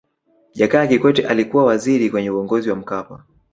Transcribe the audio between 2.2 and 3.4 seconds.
uongozi wa mkapa